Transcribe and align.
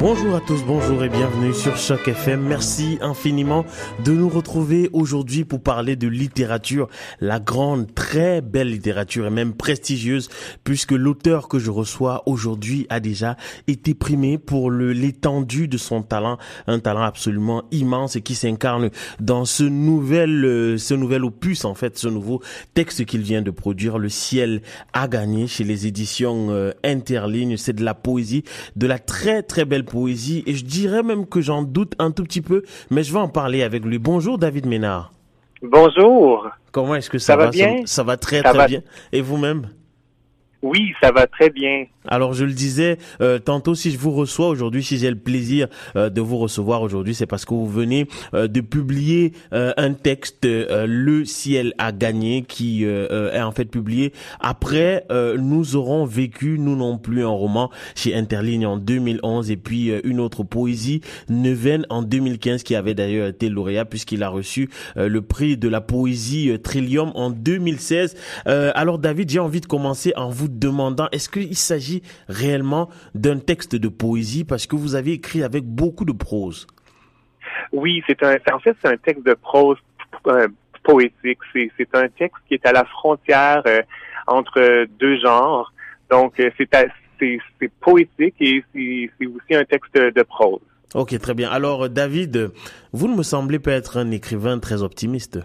Bonjour 0.00 0.34
à 0.34 0.40
tous, 0.40 0.64
bonjour 0.64 1.04
et 1.04 1.10
bienvenue 1.10 1.52
sur 1.52 1.76
Choc 1.76 2.08
FM. 2.08 2.40
Merci 2.40 2.96
infiniment 3.02 3.66
de 4.02 4.12
nous 4.12 4.30
retrouver 4.30 4.88
aujourd'hui 4.94 5.44
pour 5.44 5.62
parler 5.62 5.94
de 5.94 6.08
littérature, 6.08 6.88
la 7.20 7.38
grande, 7.38 7.94
très 7.94 8.40
belle 8.40 8.70
littérature 8.70 9.26
et 9.26 9.30
même 9.30 9.52
prestigieuse, 9.52 10.30
puisque 10.64 10.92
l'auteur 10.92 11.48
que 11.48 11.58
je 11.58 11.70
reçois 11.70 12.22
aujourd'hui 12.24 12.86
a 12.88 12.98
déjà 12.98 13.36
été 13.66 13.92
primé 13.92 14.38
pour 14.38 14.70
l'étendue 14.70 15.68
de 15.68 15.76
son 15.76 16.00
talent, 16.00 16.38
un 16.66 16.78
talent 16.78 17.02
absolument 17.02 17.64
immense 17.70 18.16
et 18.16 18.22
qui 18.22 18.34
s'incarne 18.34 18.88
dans 19.20 19.44
ce 19.44 19.64
nouvel, 19.64 20.46
euh, 20.46 20.78
ce 20.78 20.94
nouvel 20.94 21.26
opus 21.26 21.66
en 21.66 21.74
fait, 21.74 21.98
ce 21.98 22.08
nouveau 22.08 22.40
texte 22.72 23.04
qu'il 23.04 23.20
vient 23.20 23.42
de 23.42 23.50
produire, 23.50 23.98
Le 23.98 24.08
ciel 24.08 24.62
a 24.94 25.08
gagné 25.08 25.46
chez 25.46 25.64
les 25.64 25.86
éditions 25.86 26.46
euh, 26.48 26.72
Interligne. 26.84 27.58
C'est 27.58 27.74
de 27.74 27.84
la 27.84 27.92
poésie, 27.92 28.44
de 28.76 28.86
la 28.86 28.98
très 28.98 29.42
très 29.42 29.66
belle 29.66 29.84
poésie 29.90 30.42
et 30.46 30.54
je 30.54 30.64
dirais 30.64 31.02
même 31.02 31.26
que 31.26 31.40
j'en 31.40 31.62
doute 31.62 31.94
un 31.98 32.10
tout 32.10 32.22
petit 32.24 32.40
peu, 32.40 32.62
mais 32.90 33.02
je 33.02 33.12
vais 33.12 33.18
en 33.18 33.28
parler 33.28 33.62
avec 33.62 33.84
lui. 33.84 33.98
Bonjour 33.98 34.38
David 34.38 34.66
Ménard. 34.66 35.12
Bonjour. 35.62 36.48
Comment 36.72 36.94
est-ce 36.94 37.10
que 37.10 37.18
ça, 37.18 37.36
va, 37.36 37.50
bien? 37.50 37.82
Ça, 37.84 38.02
va 38.02 38.16
très 38.16 38.42
très 38.42 38.66
bien. 38.66 38.82
Et 39.12 39.20
vous-même? 39.20 39.68
Oui, 40.62 40.92
ça 41.02 41.10
va 41.10 41.26
très 41.26 41.48
bien. 41.48 41.86
Alors 42.06 42.34
je 42.34 42.44
le 42.44 42.52
disais 42.52 42.98
euh, 43.20 43.38
tantôt, 43.38 43.74
si 43.74 43.90
je 43.90 43.98
vous 43.98 44.10
reçois 44.10 44.48
aujourd'hui, 44.48 44.82
si 44.82 44.98
j'ai 44.98 45.10
le 45.10 45.16
plaisir 45.16 45.68
euh, 45.96 46.10
de 46.10 46.20
vous 46.20 46.36
recevoir 46.36 46.82
aujourd'hui, 46.82 47.14
c'est 47.14 47.26
parce 47.26 47.44
que 47.44 47.54
vous 47.54 47.66
venez 47.66 48.08
euh, 48.34 48.46
de 48.46 48.60
publier 48.60 49.32
un 49.52 49.92
texte, 49.94 50.44
Le 50.44 51.24
ciel 51.24 51.74
a 51.78 51.92
gagné, 51.92 52.42
qui 52.42 52.84
est 52.84 53.40
en 53.40 53.52
fait 53.52 53.64
publié 53.64 54.12
après 54.40 55.04
Nous 55.38 55.76
aurons 55.76 56.04
vécu, 56.04 56.58
nous 56.58 56.76
non 56.76 56.98
plus, 56.98 57.24
un 57.24 57.28
roman 57.28 57.70
chez 57.94 58.14
Interligne 58.14 58.66
en 58.66 58.76
2011 58.76 59.50
et 59.50 59.56
puis 59.56 59.90
une 60.04 60.20
autre 60.20 60.42
poésie, 60.42 61.00
Neuvaine 61.28 61.86
en 61.90 62.02
2015, 62.02 62.62
qui 62.62 62.74
avait 62.74 62.94
d'ailleurs 62.94 63.28
été 63.28 63.48
lauréat 63.48 63.84
puisqu'il 63.84 64.22
a 64.22 64.28
reçu 64.28 64.68
le 64.96 65.22
prix 65.22 65.56
de 65.56 65.68
la 65.68 65.80
poésie 65.80 66.58
Trillium 66.62 67.12
en 67.14 67.30
2016. 67.30 68.16
alors 68.46 68.98
David, 68.98 69.30
j'ai 69.30 69.40
envie 69.40 69.60
de 69.60 69.66
commencer 69.66 70.12
en 70.16 70.28
vous 70.28 70.49
demandant, 70.58 71.08
est-ce 71.12 71.28
qu'il 71.28 71.56
s'agit 71.56 72.02
réellement 72.28 72.88
d'un 73.14 73.38
texte 73.38 73.76
de 73.76 73.88
poésie? 73.88 74.44
Parce 74.44 74.66
que 74.66 74.76
vous 74.76 74.94
avez 74.94 75.12
écrit 75.12 75.42
avec 75.42 75.64
beaucoup 75.64 76.04
de 76.04 76.12
prose. 76.12 76.66
Oui, 77.72 78.02
c'est 78.06 78.22
un, 78.22 78.36
en 78.52 78.58
fait, 78.58 78.76
c'est 78.82 78.88
un 78.88 78.96
texte 78.96 79.24
de 79.24 79.34
prose 79.34 79.78
euh, 80.26 80.48
poétique. 80.82 81.38
C'est, 81.52 81.94
un 81.94 82.08
texte 82.08 82.42
qui 82.48 82.54
est 82.54 82.66
à 82.66 82.72
la 82.72 82.84
frontière 82.84 83.62
euh, 83.66 83.82
entre 84.26 84.86
deux 84.98 85.18
genres. 85.20 85.72
Donc, 86.10 86.38
euh, 86.40 86.50
c'est, 86.58 86.68
poétique 87.80 88.34
et 88.40 88.64
c'est 88.72 89.26
aussi 89.26 89.54
un 89.54 89.64
texte 89.64 89.94
de 89.94 90.22
prose. 90.22 90.60
Ok, 90.94 91.16
très 91.18 91.34
bien. 91.34 91.50
Alors, 91.50 91.88
David, 91.88 92.50
vous 92.92 93.08
ne 93.08 93.16
me 93.16 93.22
semblez 93.22 93.58
pas 93.58 93.72
être 93.72 93.98
un 93.98 94.10
écrivain 94.10 94.58
très 94.58 94.82
optimiste. 94.82 95.38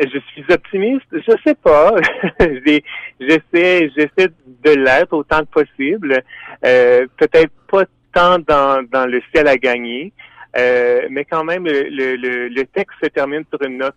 Je 0.00 0.18
suis 0.18 0.44
optimiste, 0.52 1.06
je 1.12 1.32
sais 1.44 1.54
pas. 1.54 1.94
j'essaie, 2.40 3.90
j'essaie 3.96 4.28
de 4.46 4.70
l'être 4.70 5.12
autant 5.12 5.40
que 5.40 5.62
possible. 5.62 6.22
Euh, 6.64 7.06
peut-être 7.16 7.52
pas 7.68 7.84
tant 8.12 8.38
dans, 8.38 8.84
dans 8.90 9.06
le 9.06 9.20
ciel 9.32 9.48
à 9.48 9.56
gagner, 9.56 10.12
euh, 10.56 11.06
mais 11.10 11.24
quand 11.24 11.44
même 11.44 11.64
le, 11.64 12.16
le, 12.16 12.48
le 12.48 12.66
texte 12.66 12.96
se 13.02 13.08
termine 13.08 13.44
sur 13.50 13.62
une 13.62 13.78
note 13.78 13.94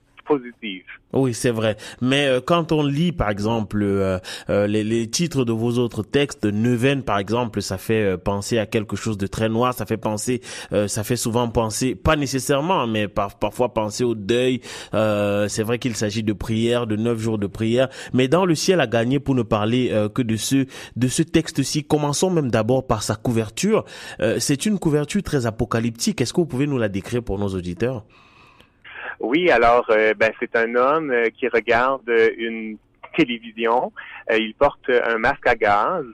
Oui, 1.13 1.33
c'est 1.33 1.51
vrai. 1.51 1.77
Mais 2.01 2.27
euh, 2.27 2.41
quand 2.45 2.73
on 2.73 2.83
lit, 2.83 3.13
par 3.13 3.29
exemple, 3.29 3.81
euh, 3.81 4.19
euh, 4.49 4.67
les, 4.67 4.83
les, 4.83 5.07
titres 5.07 5.45
de 5.45 5.53
vos 5.53 5.77
autres 5.77 6.03
textes, 6.03 6.45
Neuvaine, 6.45 7.01
par 7.01 7.17
exemple, 7.17 7.61
ça 7.61 7.77
fait 7.77 8.17
penser 8.17 8.59
à 8.59 8.65
quelque 8.65 8.97
chose 8.97 9.17
de 9.17 9.25
très 9.25 9.47
noir. 9.47 9.73
Ça 9.73 9.85
fait 9.85 9.97
penser, 9.97 10.41
ça 10.87 11.03
fait 11.03 11.15
souvent 11.15 11.47
penser, 11.47 11.95
pas 11.95 12.15
nécessairement, 12.15 12.87
mais 12.87 13.07
par, 13.07 13.39
parfois 13.39 13.73
penser 13.73 14.03
au 14.03 14.15
deuil. 14.15 14.61
c'est 14.91 15.63
vrai 15.63 15.79
qu'il 15.79 15.95
s'agit 15.95 16.23
de 16.23 16.33
prière, 16.33 16.87
de 16.87 16.95
neuf 16.95 17.19
jours 17.19 17.37
de 17.37 17.47
prière. 17.47 17.87
Mais 18.13 18.27
dans 18.27 18.45
le 18.45 18.55
ciel 18.55 18.81
à 18.81 18.87
gagner, 18.87 19.19
pour 19.19 19.35
ne 19.35 19.43
parler 19.43 19.91
que 20.13 20.21
de 20.21 20.35
ce 20.35 20.65
de 20.95 21.07
ce 21.07 21.23
texte-ci, 21.23 21.83
commençons 21.83 22.29
même 22.29 22.51
d'abord 22.51 22.85
par 22.85 23.03
sa 23.03 23.15
couverture. 23.15 23.85
c'est 24.39 24.65
une 24.65 24.79
couverture 24.79 25.23
très 25.23 25.45
apocalyptique. 25.45 26.21
Est-ce 26.21 26.33
que 26.33 26.41
vous 26.41 26.47
pouvez 26.47 26.67
nous 26.67 26.77
la 26.77 26.89
décrire 26.89 27.23
pour 27.23 27.39
nos 27.39 27.49
auditeurs? 27.49 28.03
Oui, 29.19 29.49
alors 29.49 29.85
euh, 29.89 30.13
ben, 30.13 30.31
c'est 30.39 30.55
un 30.55 30.75
homme 30.75 31.11
euh, 31.11 31.29
qui 31.29 31.47
regarde 31.47 32.07
euh, 32.09 32.29
une 32.37 32.77
télévision. 33.15 33.91
il 34.31 34.53
porte 34.53 34.89
un 34.89 35.17
masque 35.17 35.47
à 35.47 35.55
gaz. 35.55 36.05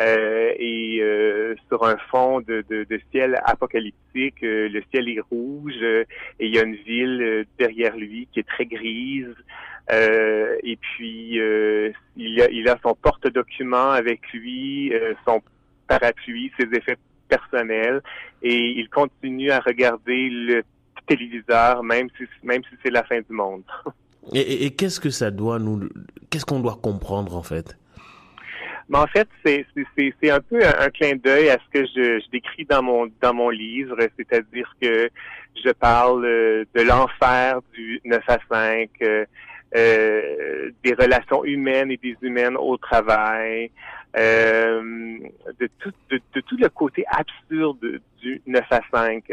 et 0.00 1.02
sur 1.68 1.84
un 1.84 1.96
fond 2.10 2.40
de, 2.40 2.64
de, 2.70 2.84
de 2.84 3.00
ciel 3.10 3.40
apocalyptique, 3.44 4.42
le 4.42 4.80
ciel 4.92 5.08
est 5.08 5.20
rouge 5.20 5.82
et 5.82 6.06
il 6.38 6.54
y 6.54 6.58
a 6.60 6.62
une 6.62 6.76
ville 6.76 7.46
derrière 7.58 7.96
lui 7.96 8.28
qui 8.32 8.40
est 8.40 8.46
très 8.46 8.66
grise. 8.66 9.34
et 9.90 10.78
puis 10.80 11.40
il, 12.16 12.42
a, 12.42 12.48
il 12.50 12.68
a 12.68 12.78
son 12.80 12.94
porte-document 12.94 13.90
avec 13.90 14.20
lui, 14.32 14.92
son 15.26 15.42
parapluie, 15.88 16.52
ses 16.60 16.68
effets 16.76 16.98
personnels, 17.28 18.02
et 18.42 18.78
il 18.78 18.88
continue 18.88 19.50
à 19.50 19.58
regarder 19.58 20.28
le 20.30 20.62
téléviseur, 21.06 21.82
même 21.82 22.08
si, 22.16 22.24
même 22.42 22.62
si 22.64 22.76
c'est 22.82 22.90
la 22.90 23.04
fin 23.04 23.20
du 23.20 23.32
monde. 23.32 23.62
et, 24.32 24.70
qu'est-ce 24.74 25.00
que 25.00 25.10
ça 25.10 25.30
doit 25.30 25.58
nous, 25.58 25.88
qu'est-ce 26.30 26.46
qu'on 26.46 26.60
doit 26.60 26.78
comprendre 26.80 27.36
en 27.36 27.42
fait? 27.42 27.76
Mais 28.88 28.98
en 28.98 29.06
fait, 29.06 29.28
c'est, 29.44 29.64
un 30.30 30.40
peu 30.40 30.60
un, 30.62 30.90
clin 30.90 31.16
d'œil 31.16 31.48
à 31.48 31.58
ce 31.58 31.70
que 31.72 31.86
je, 31.86 32.20
je, 32.20 32.30
décris 32.30 32.66
dans 32.66 32.82
mon 32.82 33.08
dans 33.20 33.32
mon 33.32 33.48
livre, 33.48 33.96
c'est-à-dire 34.18 34.74
que 34.80 35.08
je 35.64 35.70
parle 35.70 36.24
euh, 36.24 36.64
de 36.74 36.82
l'enfer 36.82 37.60
du 37.72 38.00
9 38.04 38.22
à 38.28 38.38
5, 38.50 38.90
euh, 39.02 39.24
euh, 39.74 40.70
des 40.84 40.94
relations 40.94 41.44
humaines 41.44 41.90
et 41.90 41.96
des 41.96 42.16
humaines 42.22 42.56
au 42.56 42.76
travail, 42.76 43.70
de, 44.14 45.68
tout, 45.78 45.92
de, 46.10 46.20
de, 46.34 46.40
tout 46.40 46.56
le 46.58 46.68
côté 46.68 47.04
absurde 47.08 48.00
du 48.20 48.42
9 48.46 48.62
à 48.70 48.80
5. 48.92 49.24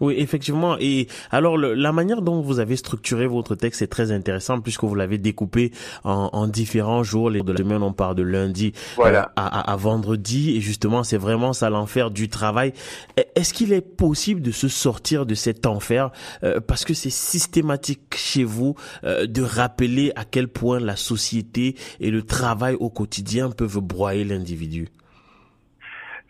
Oui, 0.00 0.14
effectivement. 0.18 0.76
Et 0.80 1.06
alors, 1.30 1.56
la 1.56 1.92
manière 1.92 2.20
dont 2.20 2.40
vous 2.40 2.58
avez 2.58 2.76
structuré 2.76 3.26
votre 3.26 3.54
texte 3.54 3.82
est 3.82 3.86
très 3.86 4.10
intéressant 4.10 4.60
puisque 4.60 4.82
vous 4.82 4.94
l'avez 4.94 5.18
découpé 5.18 5.72
en, 6.02 6.30
en, 6.32 6.48
différents 6.48 7.04
jours. 7.04 7.30
Les 7.30 7.42
de 7.42 7.52
la 7.52 7.58
semaine, 7.58 7.82
on 7.82 7.92
part 7.92 8.14
de 8.14 8.22
lundi 8.22 8.72
voilà. 8.96 9.26
Euh, 9.26 9.32
à, 9.36 9.72
à, 9.72 9.76
vendredi. 9.76 10.56
Et 10.56 10.60
justement, 10.60 11.04
c'est 11.04 11.16
vraiment 11.16 11.52
ça 11.52 11.70
l'enfer 11.70 12.10
du 12.10 12.28
travail. 12.28 12.72
Est-ce 13.36 13.54
qu'il 13.54 13.72
est 13.72 13.80
possible 13.80 14.42
de 14.42 14.50
se 14.50 14.68
sortir 14.68 15.26
de 15.26 15.34
cet 15.34 15.66
enfer 15.66 16.10
euh, 16.42 16.60
parce 16.60 16.84
que 16.84 16.94
c'est 16.94 17.10
systématique 17.10 18.14
chez 18.16 18.44
vous 18.44 18.74
euh, 19.04 19.26
de 19.26 19.42
rappeler 19.42 20.12
à 20.16 20.24
quel 20.24 20.48
point 20.48 20.80
la 20.80 20.96
société 20.96 21.76
et 22.00 22.10
le 22.10 22.22
travail 22.22 22.74
au 22.74 22.90
quotidien 22.90 23.50
peuvent 23.50 23.78
broyer 23.78 24.24
l'individu? 24.24 24.88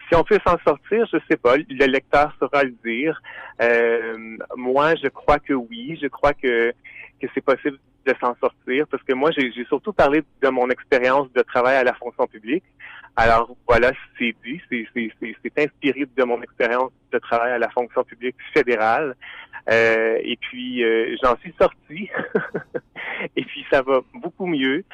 Si 0.08 0.14
on 0.14 0.24
peut 0.24 0.38
s'en 0.46 0.58
sortir, 0.64 1.06
je 1.12 1.18
sais 1.28 1.36
pas, 1.36 1.56
le 1.56 1.86
lecteur 1.86 2.34
saura 2.38 2.64
le 2.64 2.74
dire. 2.84 3.20
Euh, 3.62 4.36
moi, 4.56 4.94
je 4.96 5.08
crois 5.08 5.38
que 5.38 5.52
oui, 5.52 5.98
je 6.00 6.08
crois 6.08 6.34
que, 6.34 6.72
que 7.20 7.26
c'est 7.34 7.44
possible 7.44 7.78
de 8.06 8.14
s'en 8.20 8.34
sortir 8.36 8.86
parce 8.88 9.02
que 9.02 9.14
moi, 9.14 9.30
j'ai 9.32 9.64
surtout 9.66 9.92
parlé 9.92 10.22
de 10.42 10.48
mon 10.48 10.68
expérience 10.68 11.32
de 11.32 11.42
travail 11.42 11.76
à 11.76 11.84
la 11.84 11.94
fonction 11.94 12.26
publique. 12.26 12.64
Alors 13.16 13.56
voilà, 13.68 13.92
c'est 14.18 14.34
dit, 14.44 14.60
c'est 14.70 15.58
inspiré 15.58 16.06
de 16.16 16.24
mon 16.24 16.42
expérience 16.42 16.90
de 17.12 17.18
travail 17.18 17.52
à 17.52 17.58
la 17.58 17.70
fonction 17.70 18.02
publique 18.02 18.36
fédérale. 18.52 19.14
Euh, 19.70 20.18
et 20.22 20.36
puis 20.36 20.84
euh, 20.84 21.16
j'en 21.22 21.36
suis 21.38 21.54
sorti. 21.58 22.10
et 23.36 23.44
puis 23.44 23.64
ça 23.70 23.82
va 23.82 24.00
beaucoup 24.14 24.46
mieux. 24.46 24.84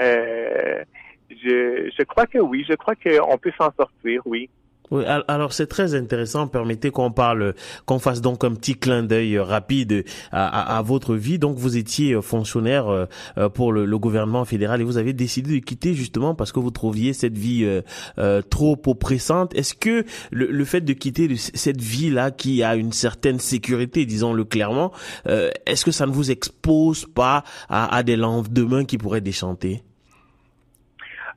Euh, 0.00 0.82
je, 1.30 1.90
je 1.96 2.02
crois 2.04 2.26
que 2.26 2.38
oui, 2.38 2.64
je 2.68 2.74
crois 2.74 2.94
qu'on 2.94 3.38
peut 3.38 3.52
s'en 3.58 3.72
sortir, 3.76 4.22
oui. 4.26 4.48
Oui, 4.90 5.04
alors 5.04 5.52
c'est 5.52 5.66
très 5.66 5.94
intéressant. 5.94 6.46
Permettez 6.46 6.90
qu'on 6.90 7.10
parle, 7.10 7.54
qu'on 7.86 7.98
fasse 7.98 8.20
donc 8.20 8.44
un 8.44 8.54
petit 8.54 8.76
clin 8.76 9.02
d'œil 9.02 9.38
rapide 9.38 10.04
à, 10.30 10.76
à, 10.76 10.82
votre 10.82 11.16
vie. 11.16 11.38
Donc 11.38 11.56
vous 11.56 11.76
étiez 11.76 12.20
fonctionnaire 12.22 12.88
euh, 12.88 13.48
pour 13.48 13.72
le, 13.72 13.84
le, 13.84 13.98
gouvernement 13.98 14.44
fédéral 14.44 14.80
et 14.80 14.84
vous 14.84 14.98
avez 14.98 15.12
décidé 15.12 15.58
de 15.58 15.64
quitter 15.64 15.94
justement 15.94 16.34
parce 16.34 16.52
que 16.52 16.60
vous 16.60 16.70
trouviez 16.70 17.14
cette 17.14 17.36
vie 17.36 17.64
euh, 17.64 17.82
euh, 18.18 18.42
trop 18.42 18.80
oppressante. 18.86 19.54
Est-ce 19.56 19.74
que 19.74 20.04
le, 20.30 20.46
le, 20.46 20.64
fait 20.64 20.82
de 20.82 20.92
quitter 20.92 21.34
cette 21.36 21.80
vie-là 21.80 22.30
qui 22.30 22.62
a 22.62 22.76
une 22.76 22.92
certaine 22.92 23.40
sécurité, 23.40 24.06
disons-le 24.06 24.44
clairement, 24.44 24.92
est-ce 25.26 25.84
que 25.84 25.90
ça 25.90 26.06
ne 26.06 26.12
vous 26.12 26.30
expose 26.30 27.06
pas 27.06 27.44
à, 27.68 27.94
à 27.94 28.02
des 28.02 28.16
lendemains 28.16 28.84
qui 28.84 28.98
pourraient 28.98 29.20
déchanter? 29.20 29.82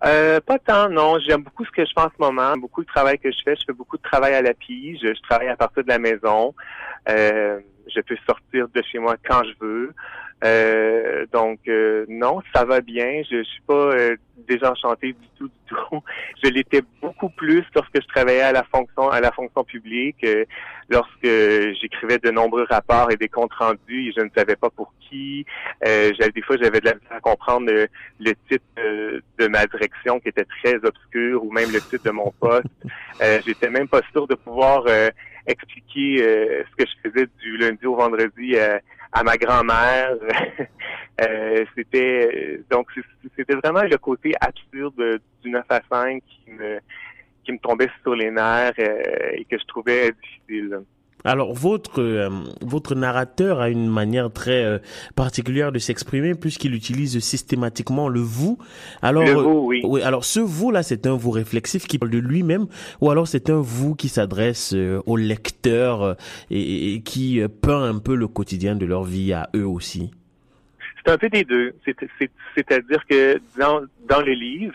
Euh, 0.05 0.39
pas 0.39 0.59
tant, 0.59 0.89
non. 0.89 1.19
J'aime 1.19 1.43
beaucoup 1.43 1.65
ce 1.65 1.71
que 1.71 1.85
je 1.85 1.91
fais 1.93 2.01
en 2.01 2.09
ce 2.09 2.19
moment, 2.19 2.55
beaucoup 2.57 2.81
le 2.81 2.85
travail 2.85 3.19
que 3.19 3.31
je 3.31 3.37
fais. 3.43 3.55
Je 3.55 3.63
fais 3.65 3.73
beaucoup 3.73 3.97
de 3.97 4.01
travail 4.01 4.33
à 4.33 4.41
la 4.41 4.53
pige. 4.53 4.99
Je, 5.01 5.21
travaille 5.21 5.49
à 5.49 5.55
partir 5.55 5.83
de 5.83 5.89
la 5.89 5.99
maison. 5.99 6.53
Euh, 7.09 7.59
je 7.87 8.01
peux 8.01 8.17
sortir 8.25 8.67
de 8.69 8.81
chez 8.81 8.99
moi 8.99 9.15
quand 9.23 9.43
je 9.43 9.53
veux. 9.59 9.93
Euh, 10.44 11.25
donc 11.33 11.59
euh, 11.68 12.06
non, 12.07 12.41
ça 12.53 12.63
va 12.65 12.81
bien. 12.81 13.21
Je, 13.30 13.44
suis 13.44 13.62
pas 13.68 13.74
euh, 13.74 14.15
désenchanté 14.47 15.13
du 15.13 15.27
tout, 15.38 15.47
du 15.47 15.53
tout. 15.68 16.01
Je 16.44 16.50
l'étais 16.50 16.81
beaucoup 17.01 17.30
plus 17.30 17.63
lorsque 17.75 18.01
je 18.01 18.07
travaillais 18.07 18.41
à 18.41 18.51
la 18.51 18.63
fonction 18.63 19.09
à 19.09 19.19
la 19.19 19.31
fonction 19.31 19.63
publique, 19.63 20.25
lorsque 20.89 21.24
j'écrivais 21.81 22.19
de 22.19 22.31
nombreux 22.31 22.65
rapports 22.69 23.12
et 23.12 23.18
des 23.18 23.27
comptes 23.27 23.53
rendus 23.53 24.09
et 24.09 24.13
je 24.15 24.21
ne 24.21 24.30
savais 24.36 24.56
pas 24.56 24.69
pour 24.69 24.94
qui. 25.01 25.45
des 25.83 26.42
fois, 26.45 26.56
j'avais 26.62 26.80
de 26.80 26.85
la 26.85 26.94
à 27.12 27.19
comprendre 27.19 27.71
le, 28.19 28.33
titre 28.50 28.63
de 28.75 29.47
ma 29.47 29.65
direction 29.65 30.19
qui 30.19 30.30
était 30.30 30.45
très 30.45 30.75
obscur 30.75 31.44
ou 31.44 31.51
même 31.51 31.71
le 31.71 31.81
titre 31.81 32.03
de 32.06 32.12
mon 32.12 32.31
poste. 32.39 32.68
J'étais 33.45 33.69
même 33.69 33.88
pas 33.88 34.01
sûr 34.12 34.27
de 34.27 34.35
pouvoir 34.35 34.85
expliquer 35.47 36.18
ce 36.19 36.75
que 36.77 36.89
je 36.89 37.09
faisais 37.09 37.27
du 37.39 37.57
lundi 37.57 37.85
au 37.85 37.95
vendredi 37.95 38.57
à 38.57 38.80
ma 39.23 39.38
grand-mère. 39.38 40.15
euh, 41.21 41.65
c'était 41.75 42.61
donc 42.69 42.88
c'était 43.35 43.56
vraiment 43.56 43.83
le 43.83 43.97
côté 43.97 44.33
absurde 44.39 45.19
du 45.44 45.50
9 45.50 45.65
à 45.69 45.81
5 45.89 46.21
qui 46.23 46.51
me 46.51 46.79
qui 47.44 47.51
me 47.53 47.57
tombait 47.59 47.89
sur 48.01 48.15
les 48.15 48.31
nerfs 48.31 48.73
euh, 48.79 49.31
et 49.33 49.45
que 49.45 49.57
je 49.57 49.65
trouvais 49.65 50.11
difficile. 50.11 50.81
Alors 51.25 51.54
votre 51.54 52.01
euh, 52.01 52.30
votre 52.62 52.95
narrateur 52.95 53.60
a 53.60 53.69
une 53.69 53.88
manière 53.88 54.31
très 54.31 54.63
euh, 54.63 54.80
particulière 55.16 55.71
de 55.71 55.80
s'exprimer 55.80 56.33
puisqu'il 56.33 56.74
utilise 56.74 57.19
systématiquement 57.19 58.07
le 58.07 58.21
vous. 58.21 58.57
Alors 59.01 59.24
le 59.24 59.33
vous, 59.33 59.66
oui. 59.66 59.81
oui. 59.83 60.01
Alors 60.01 60.24
ce 60.24 60.39
vous 60.39 60.71
là, 60.71 60.81
c'est 60.81 61.07
un 61.07 61.18
vous 61.18 61.31
réflexif 61.31 61.88
qui 61.88 62.00
parle 62.00 62.12
de 62.12 62.19
lui-même 62.19 62.68
ou 63.01 63.12
alors 63.12 63.27
c'est 63.27 63.50
un 63.50 63.60
vous 63.60 63.95
qui 63.95 64.07
s'adresse 64.07 64.74
au 65.06 65.18
lecteur 65.18 66.16
et, 66.50 66.94
et, 66.94 67.01
qui 67.01 67.42
peint 67.62 67.83
un 67.83 68.00
peu 68.00 68.16
le 68.16 68.27
quotidien 68.27 68.75
de 68.75 68.86
leur 68.86 69.04
vie 69.04 69.33
à 69.33 69.50
eux 69.56 69.68
aussi? 69.68 70.12
C'est 71.04 71.12
un 71.12 71.18
peu 71.18 71.30
des 71.30 71.44
deux. 71.44 71.74
C'est-à-dire 72.56 73.06
que 73.07 73.39
dans 73.57 73.81
dans 74.07 74.21
le 74.21 74.33
livre, 74.33 74.74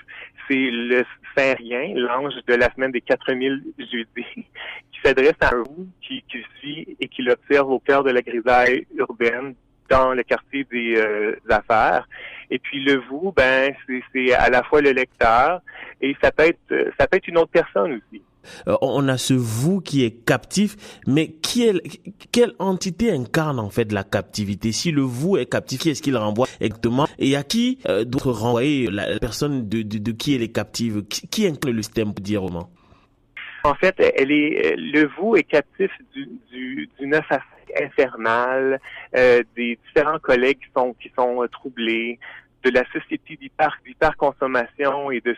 c'est 0.49 0.71
le 0.71 1.05
rien, 1.37 1.95
l'ange 1.95 2.35
de 2.47 2.55
la 2.55 2.73
semaine 2.73 2.93
des 2.93 3.01
4000 3.01 3.63
jeudis, 3.79 4.07
qui 4.35 5.01
s'adresse 5.03 5.35
à 5.41 5.55
vous, 5.55 5.89
qui, 6.01 6.23
qui 6.31 6.45
suit 6.59 6.97
et 7.01 7.09
qui 7.09 7.23
l'observe 7.23 7.71
au 7.71 7.79
cœur 7.79 8.05
de 8.05 8.11
la 8.11 8.23
grisaille 8.23 8.87
urbaine 8.97 9.55
dans 9.89 10.15
le 10.15 10.23
quartier 10.23 10.65
des 10.65 10.97
euh, 10.97 11.37
affaires. 11.51 12.09
Et 12.51 12.59
puis 12.59 12.83
le 12.85 13.03
vous, 13.09 13.33
ben, 13.37 13.75
c'est 14.13 14.33
à 14.33 14.49
la 14.49 14.63
fois 14.63 14.81
le 14.81 14.93
lecteur 14.93 15.61
et 16.01 16.17
ça 16.23 16.31
peut 16.31 16.45
être 16.45 16.93
ça 16.99 17.07
peut 17.07 17.17
être 17.17 17.29
une 17.29 17.39
autre 17.39 17.51
personne 17.51 17.93
aussi. 17.93 18.23
Euh, 18.69 18.77
on 18.83 19.09
a 19.09 19.19
ce 19.19 19.35
vous 19.35 19.81
qui 19.81 20.05
est 20.05 20.25
captif, 20.25 20.77
mais 21.07 21.29
quelle 21.29 22.53
entité 22.59 23.11
incarne 23.11 23.59
en 23.59 23.71
fait 23.71 23.93
la 23.93 24.05
captivité? 24.05 24.73
Si 24.73 24.91
le 24.91 25.03
vous 25.03 25.37
est 25.37 25.47
captif, 25.47 25.81
qui 25.81 25.91
est-ce 25.91 26.03
qu'il 26.03 26.17
renvoie 26.17 26.47
exactement? 26.61 27.07
Et 27.19 27.37
à 27.37 27.43
qui 27.43 27.79
euh, 27.89 28.05
d'autres 28.05 28.33
renvoyer 28.33 28.91
la 28.91 29.19
personne 29.19 29.69
de, 29.69 30.13
qui 30.13 30.35
elle 30.35 30.43
est 30.43 30.53
captive? 30.53 31.05
Qui, 31.09 31.29
qui 31.29 31.47
inclut 31.47 31.73
le 31.73 31.83
système 31.83 32.15
pour 32.15 32.25
dire 32.25 32.45
En 32.45 33.75
fait, 33.75 33.95
le 33.99 35.09
vous 35.19 35.37
est 35.37 35.45
captif 35.45 35.91
du, 36.15 36.29
du, 36.51 36.89
du 36.99 37.07
9 37.07 37.23
à 37.31 37.41
infernal, 37.81 38.81
euh, 39.17 39.43
des 39.57 39.79
différents 39.87 40.19
collègues 40.19 40.59
qui 41.01 41.11
sont 41.17 41.43
euh, 41.43 41.49
troublés, 41.49 42.19
de 42.63 42.71
la 42.71 42.85
société 42.93 43.37
d'hyper-consommation 43.37 45.11
et 45.11 45.21
de 45.21 45.37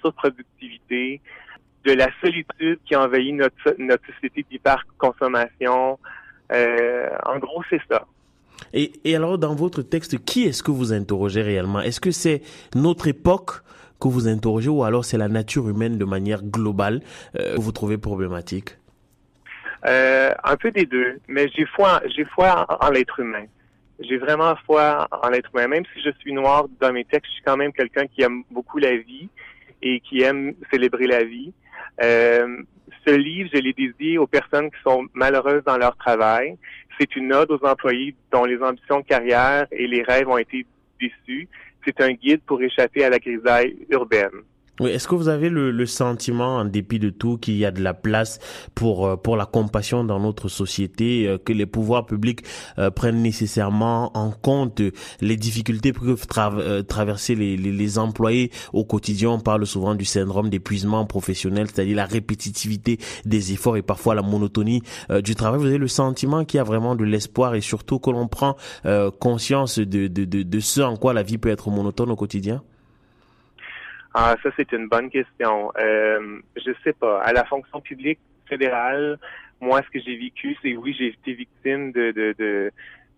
surproductivité, 0.00 1.20
de 1.84 1.92
la 1.92 2.08
solitude 2.20 2.78
qui 2.86 2.96
envahit 2.96 3.34
notre, 3.34 3.74
notre 3.78 4.04
société 4.14 4.44
d'hyperconsommation. 4.50 5.98
Euh, 6.52 7.08
en 7.24 7.38
gros, 7.38 7.62
c'est 7.70 7.80
ça. 7.90 8.06
Et, 8.72 8.92
et 9.04 9.16
alors, 9.16 9.38
dans 9.38 9.54
votre 9.54 9.82
texte, 9.82 10.24
qui 10.24 10.44
est-ce 10.44 10.62
que 10.62 10.70
vous 10.70 10.92
interrogez 10.92 11.42
réellement? 11.42 11.80
Est-ce 11.80 12.00
que 12.00 12.10
c'est 12.10 12.42
notre 12.74 13.08
époque 13.08 13.62
que 14.00 14.08
vous 14.08 14.28
interrogez 14.28 14.68
ou 14.68 14.82
alors 14.84 15.04
c'est 15.04 15.18
la 15.18 15.28
nature 15.28 15.68
humaine 15.68 15.98
de 15.98 16.04
manière 16.04 16.42
globale 16.42 17.00
euh, 17.38 17.54
que 17.56 17.60
vous 17.60 17.72
trouvez 17.72 17.98
problématique? 17.98 18.76
Euh, 19.86 20.32
Un 20.42 20.56
peu 20.56 20.70
des 20.70 20.86
deux, 20.86 21.20
mais 21.28 21.48
j'ai 21.54 21.66
foi, 21.66 22.00
j'ai 22.14 22.24
foi 22.24 22.66
en, 22.68 22.86
en 22.86 22.90
l'être 22.90 23.20
humain. 23.20 23.44
J'ai 24.00 24.16
vraiment 24.16 24.54
foi 24.66 25.06
en 25.10 25.28
l'être 25.28 25.50
humain. 25.54 25.68
Même 25.68 25.84
si 25.94 26.02
je 26.02 26.10
suis 26.18 26.32
noir 26.32 26.66
dans 26.80 26.92
mes 26.92 27.04
textes, 27.04 27.30
je 27.30 27.34
suis 27.34 27.44
quand 27.44 27.56
même 27.56 27.72
quelqu'un 27.72 28.06
qui 28.06 28.22
aime 28.22 28.42
beaucoup 28.50 28.78
la 28.78 28.96
vie 28.96 29.28
et 29.82 30.00
qui 30.00 30.22
aime 30.22 30.54
célébrer 30.72 31.06
la 31.06 31.24
vie. 31.24 31.52
Euh, 32.02 32.62
ce 33.06 33.14
livre, 33.14 33.50
je 33.52 33.60
l'ai 33.60 33.72
dédié 33.72 34.18
aux 34.18 34.26
personnes 34.26 34.70
qui 34.70 34.80
sont 34.82 35.06
malheureuses 35.14 35.64
dans 35.64 35.76
leur 35.76 35.96
travail. 35.96 36.56
C'est 36.98 37.16
une 37.16 37.32
ode 37.32 37.50
aux 37.50 37.64
employés 37.64 38.14
dont 38.32 38.44
les 38.44 38.60
ambitions 38.62 39.00
de 39.00 39.04
carrière 39.04 39.66
et 39.72 39.86
les 39.86 40.02
rêves 40.02 40.28
ont 40.28 40.38
été 40.38 40.66
déçus. 41.00 41.48
C'est 41.84 42.00
un 42.00 42.12
guide 42.12 42.40
pour 42.46 42.62
échapper 42.62 43.04
à 43.04 43.10
la 43.10 43.18
grisaille 43.18 43.76
urbaine. 43.90 44.42
Oui, 44.80 44.90
est-ce 44.90 45.06
que 45.06 45.14
vous 45.14 45.28
avez 45.28 45.50
le, 45.50 45.86
sentiment, 45.86 46.56
en 46.56 46.64
dépit 46.64 46.98
de 46.98 47.08
tout, 47.08 47.38
qu'il 47.38 47.56
y 47.56 47.64
a 47.64 47.70
de 47.70 47.80
la 47.80 47.94
place 47.94 48.40
pour 48.74 49.06
euh, 49.06 49.16
pour 49.16 49.36
la 49.36 49.46
compassion 49.46 50.02
dans 50.02 50.18
notre 50.18 50.48
société, 50.48 51.28
euh, 51.28 51.38
que 51.38 51.52
les 51.52 51.64
pouvoirs 51.64 52.06
publics 52.06 52.40
euh, 52.78 52.90
prennent 52.90 53.22
nécessairement 53.22 54.10
en 54.18 54.32
compte 54.32 54.82
les 55.20 55.36
difficultés 55.36 55.92
que 55.92 56.00
peuvent 56.00 56.86
traverser 56.86 57.36
les, 57.36 57.98
employés 58.00 58.50
au 58.72 58.84
quotidien? 58.84 59.30
On 59.30 59.38
parle 59.38 59.64
souvent 59.64 59.94
du 59.94 60.04
syndrome 60.04 60.50
d'épuisement 60.50 61.06
professionnel, 61.06 61.68
c'est-à-dire 61.72 61.96
la 61.96 62.06
répétitivité 62.06 62.98
des 63.24 63.52
efforts 63.52 63.76
et 63.76 63.82
parfois 63.82 64.16
la 64.16 64.22
monotonie 64.22 64.82
du 65.22 65.36
travail. 65.36 65.60
Vous 65.60 65.66
avez 65.66 65.78
le 65.78 65.86
sentiment 65.86 66.44
qu'il 66.44 66.58
y 66.58 66.60
a 66.60 66.64
vraiment 66.64 66.96
de 66.96 67.04
l'espoir 67.04 67.54
et 67.54 67.60
surtout 67.60 68.00
que 68.00 68.10
l'on 68.10 68.26
prend 68.26 68.56
conscience 69.20 69.78
de, 69.78 70.08
de, 70.08 70.24
de 70.24 70.60
ce 70.60 70.80
en 70.80 70.96
quoi 70.96 71.12
la 71.12 71.22
vie 71.22 71.38
peut 71.38 71.50
être 71.50 71.70
monotone 71.70 72.10
au 72.10 72.16
quotidien? 72.16 72.62
Ah, 74.14 74.36
ça, 74.42 74.50
c'est 74.56 74.70
une 74.72 74.88
bonne 74.88 75.10
question. 75.10 75.72
Euh, 75.76 76.38
je 76.56 76.70
sais 76.84 76.92
pas. 76.92 77.20
À 77.22 77.32
la 77.32 77.44
fonction 77.44 77.80
publique 77.80 78.20
fédérale, 78.48 79.18
moi, 79.60 79.82
ce 79.82 79.90
que 79.90 80.04
j'ai 80.04 80.16
vécu, 80.16 80.56
c'est 80.62 80.76
oui, 80.76 80.94
j'ai 80.96 81.08
été 81.08 81.32
victime 81.32 81.90
de, 81.90 82.12
de, 82.12 82.34
de, 82.38 82.70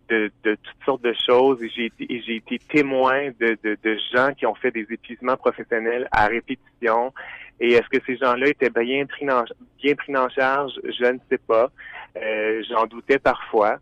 de, 0.08 0.54
toutes 0.54 0.84
sortes 0.86 1.02
de 1.02 1.14
choses 1.28 1.62
et 1.62 1.68
j'ai 1.68 1.86
été, 1.86 2.22
j'ai 2.24 2.36
été 2.36 2.58
témoin 2.58 3.28
de, 3.38 3.58
de, 3.62 3.76
de, 3.82 3.98
gens 4.14 4.32
qui 4.32 4.46
ont 4.46 4.54
fait 4.54 4.70
des 4.70 4.86
épuisements 4.90 5.36
professionnels 5.36 6.08
à 6.12 6.28
répétition. 6.28 7.12
Et 7.60 7.72
est-ce 7.72 7.88
que 7.88 8.02
ces 8.06 8.16
gens-là 8.16 8.48
étaient 8.48 8.70
bien 8.70 9.04
pris 9.04 9.28
en, 9.30 9.44
bien 9.82 9.94
pris 9.96 10.16
en 10.16 10.30
charge? 10.30 10.72
Je 10.84 11.04
ne 11.04 11.18
sais 11.28 11.38
pas. 11.38 11.70
Euh, 12.16 12.62
j'en 12.70 12.86
doutais 12.86 13.18
parfois. 13.18 13.78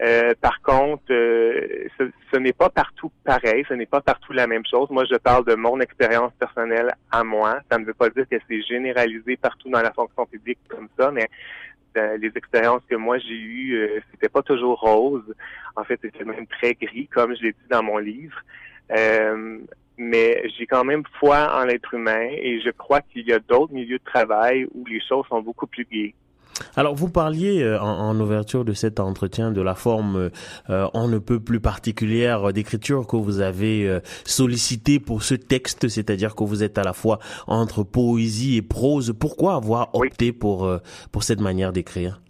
Euh, 0.00 0.32
par 0.40 0.62
contre, 0.62 1.02
euh, 1.10 1.88
ce, 2.32 2.38
n'est 2.38 2.52
pas 2.52 2.70
partout 2.70 3.10
pareil, 3.24 3.64
ce 3.68 3.74
n'est 3.74 3.86
pas 3.86 4.00
partout 4.00 4.32
la 4.32 4.46
même 4.46 4.64
chose. 4.64 4.88
Moi, 4.90 5.04
je 5.10 5.16
parle 5.16 5.44
de 5.44 5.54
mon 5.54 5.80
expérience 5.80 6.32
personnelle 6.38 6.92
à 7.10 7.24
moi. 7.24 7.58
Ça 7.70 7.78
ne 7.78 7.84
veut 7.84 7.94
pas 7.94 8.08
dire 8.10 8.28
que 8.28 8.36
c'est 8.48 8.62
généralisé 8.62 9.36
partout 9.36 9.68
dans 9.68 9.82
la 9.82 9.92
fonction 9.92 10.24
publique 10.26 10.60
comme 10.68 10.88
ça, 10.96 11.10
mais 11.10 11.28
euh, 11.96 12.16
les 12.16 12.30
expériences 12.36 12.82
que 12.88 12.94
moi 12.94 13.18
j'ai 13.18 13.34
eues, 13.34 14.02
c'était 14.12 14.28
pas 14.28 14.42
toujours 14.42 14.80
rose. 14.80 15.34
En 15.74 15.82
fait, 15.82 15.98
c'était 16.00 16.24
même 16.24 16.46
très 16.46 16.74
gris, 16.74 17.08
comme 17.08 17.34
je 17.34 17.42
l'ai 17.42 17.52
dit 17.52 17.68
dans 17.68 17.82
mon 17.82 17.98
livre. 17.98 18.40
mais 20.00 20.48
j'ai 20.56 20.66
quand 20.66 20.84
même 20.84 21.02
foi 21.18 21.60
en 21.60 21.64
l'être 21.64 21.92
humain 21.92 22.28
et 22.30 22.60
je 22.60 22.70
crois 22.70 23.00
qu'il 23.00 23.26
y 23.26 23.32
a 23.32 23.40
d'autres 23.40 23.72
milieux 23.72 23.98
de 23.98 24.04
travail 24.04 24.64
où 24.72 24.86
les 24.86 25.00
choses 25.00 25.26
sont 25.26 25.42
beaucoup 25.42 25.66
plus 25.66 25.84
gaies. 25.90 26.14
Alors 26.76 26.94
vous 26.94 27.08
parliez 27.08 27.62
euh, 27.62 27.80
en, 27.80 28.18
ouverture 28.18 28.64
de 28.64 28.72
cet 28.72 29.00
entretien 29.00 29.52
de 29.52 29.60
la 29.60 29.74
forme 29.74 30.30
euh, 30.70 30.88
on 30.94 31.08
ne 31.08 31.18
peut 31.18 31.40
plus 31.40 31.60
particulière 31.60 32.52
d'écriture 32.52 33.06
que 33.06 33.16
vous 33.16 33.40
avez 33.40 33.88
euh, 33.88 34.00
sollicité 34.24 34.98
pour 34.98 35.22
ce 35.22 35.34
texte, 35.34 35.88
c'est-à-dire 35.88 36.34
que 36.34 36.44
vous 36.44 36.62
êtes 36.62 36.78
à 36.78 36.82
la 36.82 36.92
fois 36.92 37.18
entre 37.46 37.82
poésie 37.82 38.56
et 38.56 38.62
prose. 38.62 39.14
Pourquoi 39.18 39.54
avoir 39.54 39.94
opté 39.94 40.32
pour 40.32 40.70
pour 41.12 41.22
cette 41.22 41.40
manière 41.40 41.72
d'écrire? 41.72 42.20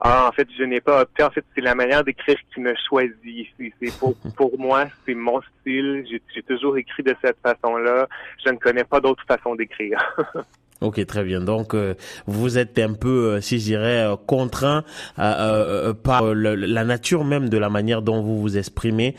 Ah, 0.00 0.28
en 0.28 0.32
fait, 0.32 0.46
je 0.56 0.62
n'ai 0.62 0.80
pas 0.80 1.02
opté. 1.02 1.22
En 1.22 1.30
fait, 1.30 1.44
c'est 1.54 1.62
la 1.62 1.74
manière 1.74 2.04
d'écrire 2.04 2.36
qui 2.52 2.60
me 2.60 2.74
choisit. 2.88 3.48
C'est 3.58 3.98
pour, 3.98 4.14
pour 4.36 4.58
moi, 4.58 4.86
c'est 5.06 5.14
mon 5.14 5.40
style. 5.60 6.06
J'ai 6.34 6.42
toujours 6.42 6.76
écrit 6.76 7.02
de 7.02 7.14
cette 7.22 7.38
façon-là. 7.42 8.06
Je 8.44 8.50
ne 8.50 8.56
connais 8.56 8.84
pas 8.84 9.00
d'autre 9.00 9.24
façon 9.26 9.54
d'écrire. 9.54 9.98
Ok, 10.82 11.04
très 11.06 11.24
bien. 11.24 11.40
Donc, 11.40 11.74
euh, 11.74 11.94
vous 12.26 12.58
êtes 12.58 12.78
un 12.78 12.92
peu, 12.92 13.08
euh, 13.36 13.40
si 13.40 13.58
je 13.58 13.64
dirais, 13.64 14.04
euh, 14.04 14.16
contraint 14.16 14.84
par 15.16 16.34
la 16.34 16.84
nature 16.84 17.24
même 17.24 17.48
de 17.48 17.56
la 17.56 17.70
manière 17.70 18.02
dont 18.02 18.20
vous 18.22 18.40
vous 18.40 18.58
exprimez. 18.58 19.14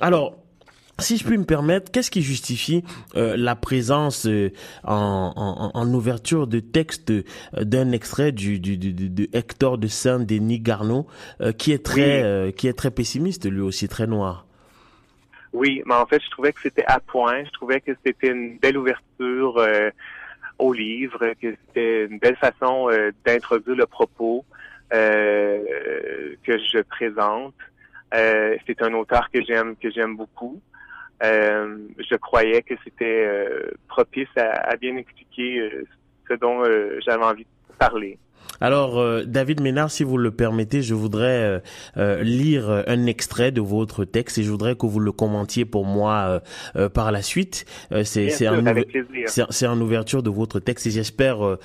alors, 0.00 0.36
si 1.00 1.16
je 1.16 1.24
puis 1.24 1.36
me 1.36 1.44
permettre, 1.44 1.90
qu'est-ce 1.90 2.10
qui 2.10 2.22
justifie 2.22 2.84
la 3.14 3.56
présence 3.56 4.28
en, 4.84 5.70
en, 5.74 5.94
ouverture 5.94 6.46
de 6.46 6.60
texte 6.60 7.12
d'un 7.60 7.90
extrait 7.90 8.32
du, 8.32 8.60
du, 8.60 8.76
du, 8.76 8.92
de 8.92 9.28
Hector 9.36 9.76
de 9.76 9.88
Saint-Denis 9.88 10.60
Garneau, 10.60 11.06
qui 11.58 11.72
est 11.72 11.84
très, 11.84 12.52
qui 12.56 12.68
est 12.68 12.74
très 12.74 12.90
pessimiste, 12.90 13.50
lui 13.50 13.60
aussi 13.60 13.88
très 13.88 14.06
noir? 14.06 14.46
Oui, 15.52 15.82
mais 15.86 15.94
en 15.94 16.06
fait, 16.06 16.22
je 16.24 16.30
trouvais 16.30 16.52
que 16.52 16.60
c'était 16.62 16.84
à 16.86 17.00
point. 17.00 17.44
Je 17.44 17.50
trouvais 17.50 17.80
que 17.80 17.92
c'était 18.04 18.28
une 18.28 18.58
belle 18.58 18.78
ouverture 18.78 19.60
au 20.58 20.72
livre, 20.72 21.18
que 21.40 21.54
c'était 21.66 22.06
une 22.06 22.18
belle 22.18 22.36
façon 22.36 22.88
euh, 22.90 23.10
d'introduire 23.24 23.76
le 23.76 23.86
propos 23.86 24.44
euh, 24.92 26.34
que 26.44 26.58
je 26.58 26.80
présente. 26.82 27.54
Euh, 28.14 28.56
c'est 28.66 28.80
un 28.82 28.92
auteur 28.94 29.28
que 29.32 29.42
j'aime 29.42 29.76
que 29.76 29.90
j'aime 29.90 30.16
beaucoup. 30.16 30.60
Euh, 31.22 31.78
je 31.98 32.16
croyais 32.16 32.62
que 32.62 32.74
c'était 32.84 33.28
propice 33.88 34.28
à, 34.36 34.50
à, 34.70 34.76
bien 34.76 34.96
expliquer 34.96 35.70
ce 36.28 36.34
dont 36.34 36.62
j'avais 37.00 37.24
envie 37.24 37.44
de 37.44 37.76
parler. 37.76 38.18
Alors, 38.60 38.98
euh, 38.98 39.24
David 39.26 39.60
Ménard, 39.60 39.90
si 39.90 40.04
vous 40.04 40.16
le 40.16 40.30
permettez, 40.30 40.82
je 40.82 40.94
voudrais 40.94 41.42
euh, 41.42 41.58
euh, 41.96 42.22
lire 42.22 42.84
un 42.86 43.06
extrait 43.06 43.50
de 43.52 43.60
votre 43.60 44.04
texte 44.04 44.38
et 44.38 44.42
je 44.42 44.50
voudrais 44.50 44.76
que 44.76 44.86
vous 44.86 45.00
le 45.00 45.12
commentiez 45.12 45.64
pour 45.64 45.84
moi 45.84 46.40
par 46.92 47.12
la 47.12 47.22
suite. 47.22 47.66
c'est 48.04 48.46
un 48.46 48.62
c'est 49.50 49.66
en 49.66 49.80
ouverture 49.80 50.22
de 50.22 50.30
votre 50.30 50.60
texte 50.60 50.86
et 50.86 50.90
j'espère 50.90 51.58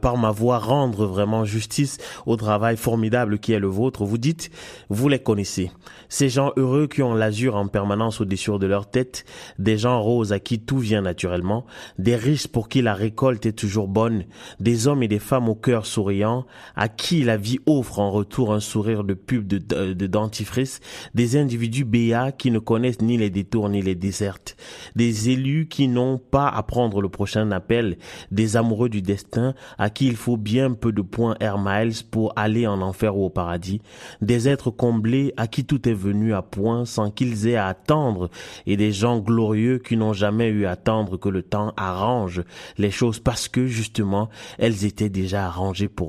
par 0.00 0.16
ma 0.16 0.30
voix 0.30 0.58
rendre 0.58 1.06
vraiment 1.06 1.44
justice 1.44 1.98
au 2.26 2.36
travail 2.36 2.76
formidable 2.76 3.38
qui 3.38 3.52
est 3.52 3.58
le 3.58 3.66
vôtre. 3.66 4.04
Vous 4.04 4.18
dites, 4.18 4.50
vous 4.88 5.08
les 5.08 5.18
connaissez, 5.18 5.70
ces 6.08 6.28
gens 6.28 6.52
heureux 6.56 6.86
qui 6.86 7.02
ont 7.02 7.14
l'azur 7.14 7.56
en 7.56 7.68
permanence 7.68 8.20
au-dessus 8.20 8.58
de 8.58 8.66
leur 8.66 8.88
tête, 8.88 9.24
des 9.58 9.78
gens 9.78 10.00
roses 10.00 10.32
à 10.32 10.38
qui 10.38 10.60
tout 10.60 10.78
vient 10.78 11.02
naturellement, 11.02 11.66
des 11.98 12.16
riches 12.16 12.46
pour 12.46 12.68
qui 12.68 12.82
la 12.82 12.94
récolte 12.94 13.46
est 13.46 13.52
toujours 13.52 13.88
bonne, 13.88 14.24
des 14.60 14.86
hommes 14.86 15.02
et 15.02 15.08
des 15.08 15.18
femmes 15.18 15.48
au 15.48 15.54
cœur 15.54 15.86
souriant 15.86 16.15
à 16.24 16.88
qui 16.88 17.22
la 17.22 17.36
vie 17.36 17.58
offre 17.66 17.98
en 17.98 18.10
retour 18.10 18.52
un 18.52 18.60
sourire 18.60 19.04
de 19.04 19.14
pub 19.14 19.46
de, 19.46 19.58
de, 19.58 20.06
dentifrice, 20.06 20.80
des 21.14 21.36
individus 21.36 21.84
béats 21.84 22.32
qui 22.32 22.50
ne 22.50 22.58
connaissent 22.58 23.02
ni 23.02 23.16
les 23.16 23.30
détours 23.30 23.68
ni 23.68 23.82
les 23.82 23.94
désertes, 23.94 24.56
des 24.94 25.30
élus 25.30 25.66
qui 25.68 25.88
n'ont 25.88 26.18
pas 26.18 26.48
à 26.48 26.62
prendre 26.62 27.00
le 27.00 27.08
prochain 27.08 27.50
appel, 27.50 27.98
des 28.30 28.56
amoureux 28.56 28.88
du 28.88 29.02
destin 29.02 29.54
à 29.78 29.90
qui 29.90 30.06
il 30.06 30.16
faut 30.16 30.36
bien 30.36 30.72
peu 30.72 30.92
de 30.92 31.02
points 31.02 31.36
Air 31.40 31.58
Miles 31.58 32.04
pour 32.10 32.32
aller 32.36 32.66
en 32.66 32.80
enfer 32.80 33.16
ou 33.16 33.26
au 33.26 33.30
paradis, 33.30 33.80
des 34.20 34.48
êtres 34.48 34.70
comblés 34.70 35.34
à 35.36 35.46
qui 35.46 35.64
tout 35.64 35.88
est 35.88 35.94
venu 35.94 36.34
à 36.34 36.42
point 36.42 36.84
sans 36.84 37.10
qu'ils 37.10 37.48
aient 37.48 37.56
à 37.56 37.66
attendre, 37.66 38.30
et 38.66 38.76
des 38.76 38.92
gens 38.92 39.18
glorieux 39.18 39.78
qui 39.78 39.96
n'ont 39.96 40.12
jamais 40.12 40.48
eu 40.48 40.66
à 40.66 40.72
attendre 40.72 41.16
que 41.16 41.28
le 41.28 41.42
temps 41.42 41.72
arrange 41.76 42.42
les 42.78 42.90
choses 42.90 43.18
parce 43.18 43.48
que 43.48 43.66
justement 43.66 44.28
elles 44.58 44.84
étaient 44.84 45.08
déjà 45.08 45.46
arrangées 45.46 45.88
pour 45.88 46.05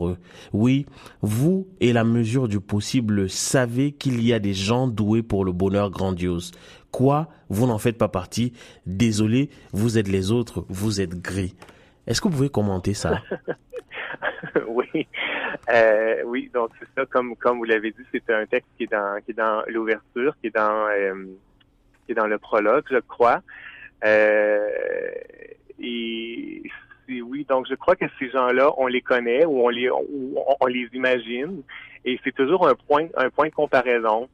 oui, 0.54 0.86
vous 1.22 1.68
et 1.80 1.94
la 1.94 2.04
mesure 2.04 2.48
du 2.48 2.60
possible 2.60 3.30
savez 3.30 3.92
qu'il 3.92 4.24
y 4.24 4.34
a 4.34 4.40
des 4.40 4.54
gens 4.54 4.88
doués 4.88 5.24
pour 5.24 5.46
le 5.46 5.52
bonheur 5.52 5.90
grandiose. 5.90 6.52
Quoi 6.92 7.28
Vous 7.50 7.68
n'en 7.68 7.78
faites 7.78 7.98
pas 7.98 8.08
partie. 8.08 8.54
Désolé, 8.86 9.50
vous 9.74 9.98
êtes 9.98 10.08
les 10.08 10.32
autres, 10.32 10.66
vous 10.70 11.02
êtes 11.02 11.22
gris. 11.22 11.56
Est-ce 12.08 12.22
que 12.22 12.28
vous 12.28 12.36
pouvez 12.36 12.50
commenter 12.50 12.94
ça? 12.94 13.22
Oui, 14.68 15.08
euh, 15.70 16.22
oui. 16.26 16.50
Donc 16.54 16.72
c'est 16.80 16.88
ça, 16.96 17.06
comme 17.06 17.36
vous 17.58 17.64
l'avez 17.64 17.92
dit, 17.92 18.04
c'est 18.12 18.30
un 18.30 18.46
texte 18.46 18.70
qui 18.78 18.84
est 18.84 19.34
dans 19.34 19.64
l'ouverture, 19.68 20.36
qui 20.42 20.48
est 20.48 20.56
dans 20.56 20.88
euh, 20.88 21.26
qui 22.06 22.14
est 22.14 22.16
dans 22.16 22.28
le 22.28 22.38
prologue, 22.38 22.86
je 22.90 23.00
crois. 23.00 23.42
Euh, 24.06 24.70
et 25.80 26.64
oui. 27.10 27.46
Donc, 27.48 27.68
je 27.70 27.76
crois 27.76 27.96
que 27.96 28.06
ces 28.20 28.30
gens-là, 28.30 28.72
on 28.78 28.88
les 28.88 29.02
connaît 29.02 29.46
ou 29.46 29.66
on 29.66 29.70
les, 29.70 29.90
on, 29.90 30.66
les 30.68 30.88
imagine, 30.94 31.64
et 32.06 32.20
c'est 32.24 32.36
toujours 32.36 32.68
un 32.68 32.76
point, 32.76 33.08
un 33.16 33.30
point 33.30 33.48
de 33.48 33.54
comparaison. 33.54 34.30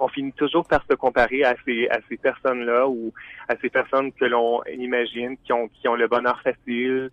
On 0.00 0.08
finit 0.08 0.32
toujours 0.32 0.66
par 0.66 0.84
se 0.88 0.94
comparer 0.94 1.44
à 1.44 1.54
ces, 1.64 1.88
à 1.88 1.98
ces 2.08 2.16
personnes-là 2.16 2.88
ou 2.88 3.12
à 3.48 3.56
ces 3.60 3.70
personnes 3.70 4.12
que 4.12 4.24
l'on 4.24 4.62
imagine 4.64 5.36
qui 5.44 5.52
ont, 5.52 5.68
qui 5.68 5.86
ont 5.86 5.94
le 5.94 6.08
bonheur 6.08 6.40
facile, 6.42 7.10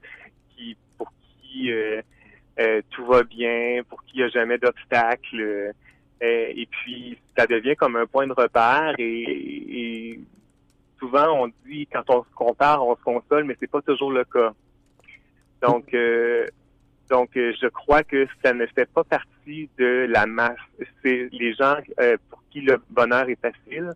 qui, 0.55 0.75
pour 0.97 1.11
qui 1.41 1.71
euh, 1.71 2.01
euh, 2.59 2.81
tout 2.89 3.05
va 3.05 3.23
bien, 3.23 3.81
pour 3.87 4.03
qui 4.03 4.13
il 4.15 4.17
n'y 4.17 4.23
a 4.23 4.29
jamais 4.29 4.57
d'obstacles. 4.57 5.41
Euh, 5.41 5.71
et 6.21 6.67
puis, 6.69 7.17
ça 7.37 7.47
devient 7.47 7.75
comme 7.75 7.95
un 7.95 8.05
point 8.05 8.27
de 8.27 8.33
repère 8.33 8.93
et 8.97 10.19
souvent 11.01 11.43
on 11.43 11.51
dit 11.65 11.87
quand 11.91 12.03
on 12.09 12.23
se 12.23 12.29
compare, 12.35 12.85
on 12.85 12.95
se 12.95 13.01
console, 13.01 13.43
mais 13.45 13.57
c'est 13.59 13.69
pas 13.69 13.81
toujours 13.81 14.11
le 14.11 14.23
cas. 14.23 14.53
Donc, 15.61 15.93
euh, 15.93 16.47
donc, 17.09 17.35
euh, 17.35 17.53
je 17.61 17.67
crois 17.67 18.03
que 18.03 18.25
ça 18.43 18.53
ne 18.53 18.65
fait 18.67 18.89
pas 18.89 19.03
partie 19.03 19.69
de 19.77 20.07
la 20.09 20.25
masse. 20.25 20.55
C'est 21.03 21.27
les 21.31 21.53
gens 21.53 21.75
euh, 21.99 22.15
pour 22.29 22.41
qui 22.51 22.61
le 22.61 22.81
bonheur 22.89 23.27
est 23.29 23.39
facile 23.41 23.91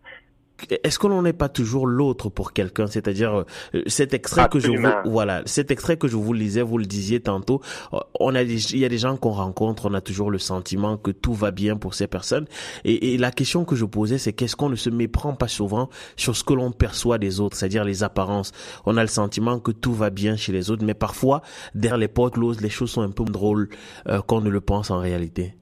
est-ce 0.70 1.00
que 1.00 1.08
l'on 1.08 1.22
n'est 1.22 1.34
pas 1.34 1.50
toujours 1.50 1.88
l'autre 1.88 2.30
pour 2.30 2.54
quelqu'un? 2.54 2.88
C'est-à-dire 2.88 3.46
euh, 3.74 3.82
cet 3.88 4.14
extrait 4.14 4.48
que 4.50 4.60
je 4.60 4.72
vous 4.72 4.88
voilà, 5.06 5.42
cet 5.46 5.72
extrait 5.72 5.98
que 5.98 6.08
je 6.08 6.16
vous 6.16 6.34
lisais, 6.34 6.62
vous 6.62 6.78
le 6.78 6.86
disiez 6.86 7.20
tantôt. 7.20 7.62
Euh, 7.94 8.00
on 8.20 8.36
a 8.36 8.42
il 8.42 8.78
y 8.78 8.86
a 8.86 8.90
des 8.90 8.98
gens 8.98 9.18
qu'on 9.18 9.32
rencontre, 9.32 9.90
on 9.90 9.94
a 9.94 10.02
toujours 10.02 10.32
le 10.32 10.40
sentiment 10.40 10.98
que 10.98 11.12
tout 11.12 11.34
va 11.34 11.52
bien 11.52 11.78
pour 11.78 11.94
ces 11.94 12.08
personnes. 12.08 12.46
Et, 12.84 13.14
et 13.14 13.18
la 13.18 13.32
question 13.32 13.66
que 13.66 13.76
je 13.76 13.86
posais, 13.86 14.18
c'est 14.18 14.34
qu'est-ce 14.34 14.56
qu'on 14.56 14.70
ne 14.70 14.76
se 14.76 14.90
méprend 14.90 15.34
pas 15.34 15.48
souvent 15.48 15.90
sur 16.16 16.36
ce 16.36 16.44
que 16.44 16.54
l'on 16.54 16.72
perçoit 16.72 17.18
des 17.18 17.40
autres, 17.40 17.58
c'est-à-dire 17.58 17.84
les 17.84 18.04
apparences. 18.04 18.52
On 18.86 18.98
a 18.98 19.02
le 19.02 19.08
sentiment 19.08 19.60
que 19.60 19.72
tout 19.72 19.94
va 19.94 20.10
bien 20.10 20.36
chez 20.36 20.52
les 20.52 20.72
autres, 20.72 20.84
mais 20.86 20.94
parfois 20.94 21.42
derrière 21.74 21.98
les 21.98 22.08
portes 22.08 22.36
closes, 22.36 22.62
les 22.62 22.70
choses 22.70 22.92
sont 22.92 23.02
un 23.02 23.12
peu 23.12 23.26
drôles 23.26 23.70
euh, 24.08 24.22
qu'on 24.22 24.42
ne 24.42 24.50
le 24.50 24.62
pense 24.62 24.92
en 24.92 25.00
réalité. 25.00 25.56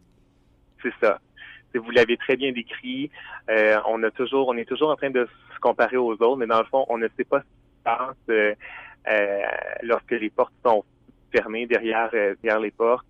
C'est 0.82 0.94
ça 1.02 1.20
vous 1.80 1.92
l'avez 1.92 2.18
très 2.18 2.36
bien 2.36 2.51
décrit. 2.51 3.10
Euh, 3.50 3.77
on 3.88 4.01
a 4.03 4.12
toujours, 4.12 4.48
on 4.48 4.58
est 4.58 4.65
toujours 4.65 4.89
en 4.89 4.96
train 4.96 5.10
de 5.10 5.27
se 5.53 5.60
comparer 5.60 5.98
aux 5.98 6.13
autres, 6.13 6.38
mais 6.38 6.48
dans 6.48 6.60
le 6.60 6.65
fond, 6.65 6.86
on 6.89 6.98
ne 6.98 7.08
sait 7.18 7.24
pas 7.24 7.39
ce 7.39 7.44
qui 7.44 7.77
se 7.77 7.84
passe 7.84 8.15
euh, 8.30 8.53
euh, 9.08 9.42
lorsque 9.82 10.12
les 10.12 10.30
portes 10.30 10.53
sont 10.65 10.84
fermées 11.32 11.65
derrière, 11.65 12.10
derrière 12.12 12.60
les 12.60 12.72
portes. 12.72 13.06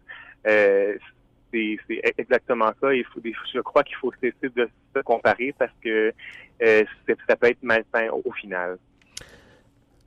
c'est 0.46 1.78
exactement 2.18 2.72
ça. 2.82 2.94
Il 2.94 3.06
faut, 3.06 3.20
je 3.54 3.60
crois 3.60 3.84
qu'il 3.84 3.98
faut 3.98 4.12
cesser 4.22 4.50
de 4.56 4.70
se 4.96 5.02
comparer 5.02 5.54
parce 5.58 5.74
que 5.84 6.14
ça 6.60 7.36
peut 7.36 7.48
être 7.48 7.64
malsain 7.64 8.10
au, 8.12 8.32
final. 8.32 8.78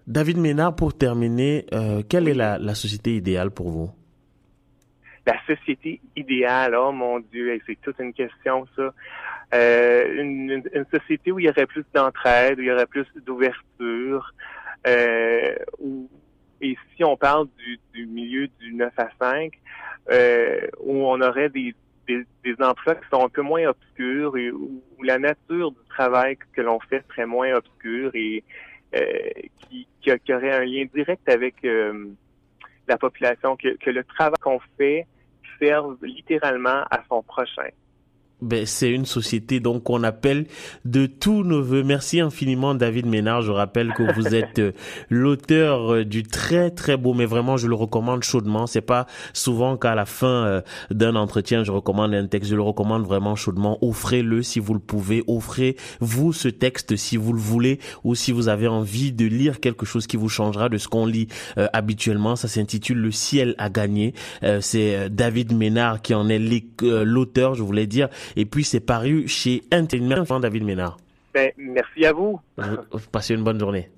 David 0.06 0.38
Ménard, 0.38 0.74
pour 0.74 0.96
terminer, 0.96 1.66
quelle 2.08 2.28
est 2.28 2.34
la, 2.34 2.58
la 2.58 2.74
société 2.74 3.16
idéale 3.16 3.50
pour 3.50 3.70
vous? 3.70 3.90
La 5.26 5.36
société 5.46 6.00
idéale, 6.14 6.74
oh 6.76 6.92
mon 6.92 7.18
Dieu, 7.18 7.60
c'est 7.66 7.78
toute 7.82 7.98
une 7.98 8.12
question 8.12 8.66
ça. 8.76 8.94
Euh, 9.54 10.22
une, 10.22 10.62
société 10.92 11.30
où 11.30 11.38
il 11.38 11.46
y 11.46 11.48
aurait 11.48 11.66
plus 11.66 11.84
d'entraide, 11.94 12.58
où 12.58 12.62
il 12.62 12.66
y 12.66 12.70
aurait 12.70 12.86
plus 12.86 13.06
d'ouverture, 13.24 14.32
euh, 14.86 15.56
où, 15.78 16.08
et 16.60 16.76
si 16.94 17.04
on 17.04 17.16
parle 17.16 17.48
du, 17.58 17.78
du, 17.92 18.06
milieu 18.06 18.48
du 18.60 18.72
9 18.72 18.92
à 18.96 19.08
5, 19.20 19.52
euh, 20.10 20.60
où 20.80 21.06
on 21.06 21.20
aurait 21.20 21.48
des, 21.48 21.74
des, 22.08 22.24
emplois 22.60 22.94
qui 22.94 23.08
sont 23.10 23.24
un 23.24 23.28
peu 23.28 23.42
moins 23.42 23.66
obscurs 23.66 24.36
et 24.36 24.50
où, 24.50 24.82
la 25.02 25.18
nature 25.18 25.70
du 25.72 25.88
travail 25.88 26.36
que 26.54 26.62
l'on 26.62 26.80
fait 26.80 27.04
serait 27.08 27.26
moins 27.26 27.52
obscure 27.54 28.10
et 28.14 28.42
euh, 28.94 29.30
qui, 29.60 29.86
qui, 30.00 30.32
aurait 30.32 30.52
un 30.52 30.64
lien 30.64 30.86
direct 30.92 31.28
avec 31.28 31.56
euh, 31.64 32.06
la 32.88 32.96
population, 32.96 33.56
que, 33.56 33.76
que 33.76 33.90
le 33.90 34.04
travail 34.04 34.38
qu'on 34.40 34.60
fait 34.78 35.06
serve 35.58 35.96
littéralement 36.02 36.84
à 36.90 37.02
son 37.08 37.22
prochain 37.22 37.68
ben, 38.42 38.66
c'est 38.66 38.90
une 38.90 39.06
société 39.06 39.60
donc 39.60 39.84
qu'on 39.84 40.02
appelle 40.02 40.46
de 40.84 41.06
tous 41.06 41.42
nos 41.42 41.62
voeux. 41.62 41.82
Merci 41.82 42.20
infiniment 42.20 42.74
David 42.74 43.06
Ménard. 43.06 43.40
Je 43.40 43.50
rappelle 43.50 43.94
que 43.94 44.02
vous 44.14 44.26
êtes 44.34 44.58
euh, 44.58 44.72
l'auteur 45.08 45.94
euh, 45.94 46.04
du 46.04 46.22
très 46.22 46.70
très 46.70 46.98
beau, 46.98 47.14
mais 47.14 47.24
vraiment 47.24 47.56
je 47.56 47.66
le 47.66 47.74
recommande 47.74 48.22
chaudement. 48.22 48.66
C'est 48.66 48.82
pas 48.82 49.06
souvent 49.32 49.78
qu'à 49.78 49.94
la 49.94 50.04
fin 50.04 50.26
euh, 50.26 50.60
d'un 50.90 51.16
entretien 51.16 51.64
je 51.64 51.72
recommande 51.72 52.12
un 52.12 52.26
texte. 52.26 52.50
Je 52.50 52.56
le 52.56 52.62
recommande 52.62 53.06
vraiment 53.06 53.36
chaudement. 53.36 53.78
Offrez-le 53.80 54.42
si 54.42 54.60
vous 54.60 54.74
le 54.74 54.80
pouvez. 54.80 55.24
Offrez-vous 55.26 56.34
ce 56.34 56.48
texte 56.48 56.96
si 56.96 57.16
vous 57.16 57.32
le 57.32 57.40
voulez 57.40 57.80
ou 58.04 58.14
si 58.14 58.32
vous 58.32 58.48
avez 58.48 58.68
envie 58.68 59.12
de 59.12 59.24
lire 59.24 59.60
quelque 59.60 59.86
chose 59.86 60.06
qui 60.06 60.18
vous 60.18 60.28
changera 60.28 60.68
de 60.68 60.76
ce 60.76 60.88
qu'on 60.88 61.06
lit 61.06 61.28
habituellement. 61.72 62.36
Ça 62.36 62.48
s'intitule 62.48 62.98
Le 62.98 63.10
ciel 63.10 63.54
a 63.58 63.70
gagné. 63.70 64.14
c'est 64.60 65.08
David 65.10 65.54
Ménard 65.54 66.02
qui 66.02 66.14
en 66.14 66.28
est 66.28 66.40
l'auteur. 66.82 67.54
Je 67.54 67.62
voulais 67.62 67.86
dire 67.86 68.08
et 68.34 68.44
puis, 68.46 68.64
c'est 68.64 68.80
paru 68.80 69.28
chez 69.28 69.62
Internet, 69.70 70.28
David 70.40 70.64
Ménard. 70.64 70.96
Ben, 71.32 71.52
merci 71.58 72.06
à 72.06 72.12
vous. 72.12 72.40
Passez 73.12 73.34
une 73.34 73.44
bonne 73.44 73.60
journée. 73.60 73.90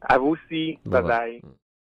À 0.00 0.18
vous 0.18 0.36
aussi. 0.36 0.78
bye. 0.84 1.02
bye. 1.02 1.42